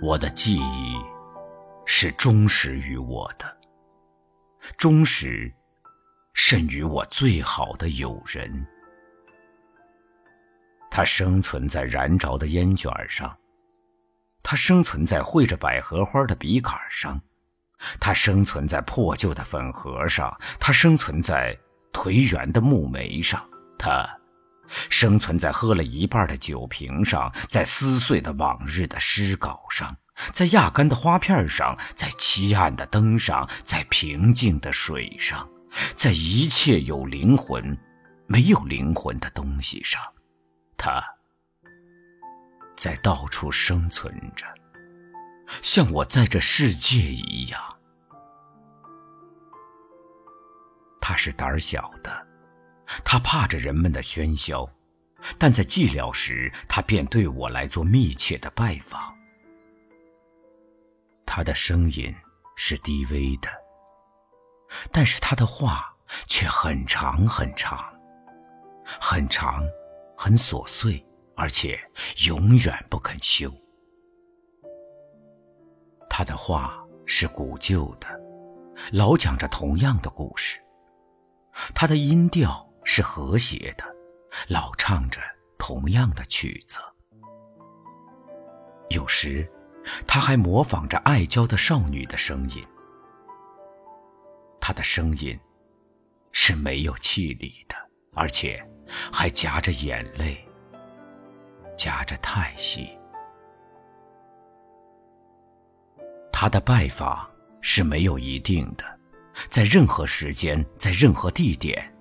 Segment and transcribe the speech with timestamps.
[0.00, 0.96] 我的记忆
[1.86, 3.56] 是忠实于我的，
[4.76, 5.52] 忠实
[6.34, 8.66] 甚于我最好的友人。
[10.90, 13.36] 它生存在燃着的烟卷上，
[14.42, 17.20] 它生存在绘着百合花的笔杆上，
[18.00, 21.56] 它生存在破旧的粉盒上，它生存在
[21.92, 23.48] 颓垣的木梅上，
[23.78, 24.08] 它。
[24.90, 29.96] 生存在喝了一半的酒瓶上，在撕碎的往日的诗稿上，
[30.32, 35.48] 在压干的花片上，在漆暗的灯上，在平静的水上，
[35.94, 37.76] 在一切有灵魂、
[38.26, 40.00] 没有灵魂的东西上，
[40.76, 41.02] 它
[42.76, 44.46] 在到处生存着，
[45.62, 47.60] 像我在这世界一样。
[51.00, 52.27] 它是胆小的。
[53.04, 54.68] 他怕着人们的喧嚣，
[55.38, 59.14] 但在寂寥时，他便对我来做密切的拜访。
[61.26, 62.14] 他的声音
[62.56, 63.48] 是低微的，
[64.90, 65.94] 但是他的话
[66.26, 67.92] 却很长很长，
[69.00, 69.62] 很长，
[70.16, 71.04] 很琐碎，
[71.36, 71.78] 而且
[72.26, 73.52] 永远不肯休。
[76.08, 78.08] 他的话是古旧的，
[78.92, 80.58] 老讲着同样的故事。
[81.74, 82.67] 他的音调。
[82.90, 83.84] 是和谐的，
[84.48, 85.20] 老唱着
[85.58, 86.78] 同样的曲子。
[88.88, 89.46] 有时，
[90.06, 92.66] 他还模仿着爱娇的少女的声音。
[94.58, 95.38] 他的声音
[96.32, 97.76] 是没有气力的，
[98.14, 98.66] 而且
[99.12, 100.42] 还夹着眼泪，
[101.76, 102.88] 夹着叹息。
[106.32, 107.30] 他的拜访
[107.60, 108.98] 是没有一定的，
[109.50, 111.94] 在任何时间，在任何地点。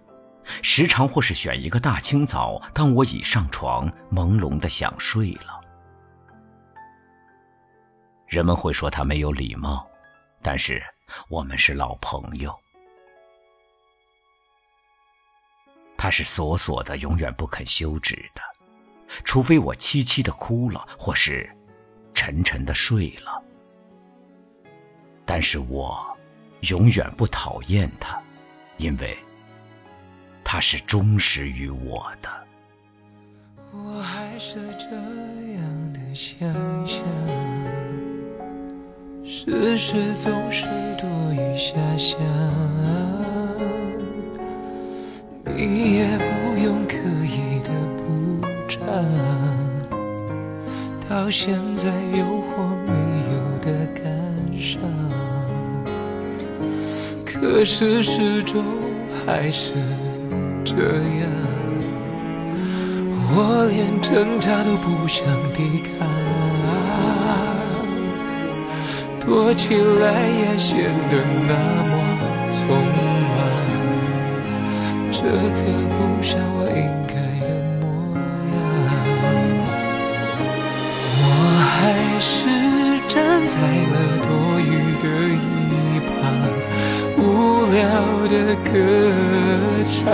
[0.62, 5.62] 时常或是选一个大清早，当我已上床，朦胧的想睡了。
[8.28, 9.88] 人们会说他没有礼貌，
[10.42, 10.84] 但是
[11.30, 12.54] 我们是老朋友。
[15.98, 18.42] 他是锁锁的，永远不肯休止的，
[19.24, 21.50] 除非我凄凄的哭了，或是
[22.14, 23.42] 沉沉的睡了。
[25.26, 26.18] 但是我
[26.62, 28.22] 永远不讨厌他，
[28.78, 29.18] 因为。
[30.50, 32.30] 他是忠实于我的。
[33.74, 36.50] 我还是这样的想
[36.88, 37.04] 象，
[39.26, 40.66] 事实总是
[40.98, 42.18] 多余遐想，
[45.44, 48.80] 你也不用刻意的补偿，
[51.10, 52.94] 到现在有或没
[53.34, 54.80] 有的感伤，
[57.26, 58.64] 可是始终
[59.26, 59.74] 还是。
[60.68, 60.84] 这样，
[63.32, 63.36] 我
[63.72, 66.06] 连挣扎都不想抵抗，
[69.22, 71.54] 躲起来也显得那
[71.88, 71.94] 么
[72.52, 72.68] 匆
[73.34, 73.40] 忙，
[75.10, 75.58] 这可
[75.96, 77.16] 不像我应该
[77.48, 77.86] 的模
[78.52, 78.60] 样。
[81.24, 81.26] 我
[81.64, 81.72] 还
[82.20, 82.28] 是
[83.08, 83.16] 站
[83.48, 83.56] 在
[83.94, 84.28] 了多
[84.60, 84.70] 余
[85.02, 85.48] 的一
[86.12, 86.12] 旁，
[87.18, 87.24] 无
[87.72, 87.80] 聊
[88.28, 88.36] 的
[88.66, 88.68] 歌
[89.90, 90.06] 唱。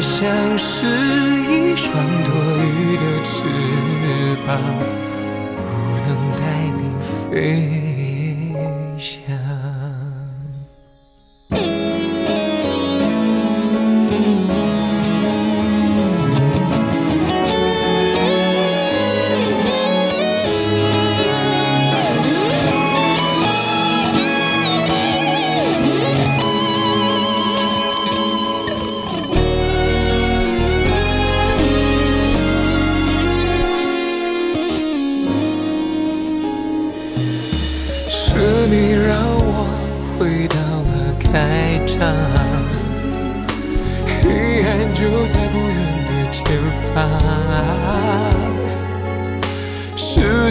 [0.00, 1.92] 像是一双
[2.24, 2.30] 多
[2.62, 3.34] 余的翅
[4.46, 4.58] 膀，
[5.56, 5.70] 不
[6.06, 6.42] 能带
[6.76, 6.80] 你
[7.30, 7.85] 飞。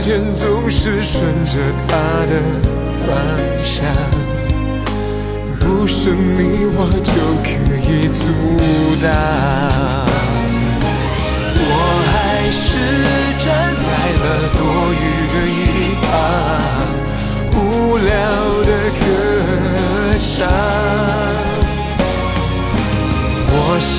[0.06, 1.98] 时间总是顺着它
[2.28, 2.34] 的
[3.08, 3.18] 方
[3.64, 3.84] 向，
[5.60, 7.12] 不是你我就
[7.42, 8.22] 可以阻
[9.02, 9.10] 挡。
[11.58, 11.74] 我
[12.14, 12.14] 还
[12.52, 12.62] 是
[13.44, 13.50] 站
[13.82, 13.86] 在
[14.22, 14.24] 了
[14.54, 14.62] 多
[14.94, 15.04] 余
[15.34, 16.08] 的一旁。
[17.58, 17.58] 无
[17.98, 18.14] 聊
[18.62, 18.70] 的
[19.02, 19.02] 歌
[20.22, 20.46] 唱，
[23.50, 23.98] 我想